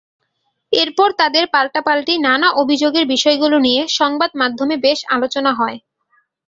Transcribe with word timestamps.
এরপর 0.73 1.09
তাঁদের 1.19 1.45
পাল্টাপাল্টি 1.53 2.13
নানা 2.27 2.47
অভিযোগের 2.61 3.05
বিষয়গুলো 3.13 3.57
নিয়ে 3.59 3.81
সংবাদমাধ্যমে 3.99 4.75
বেশ 4.85 4.99
আলোচনা 5.15 5.51
হয়। 5.53 5.77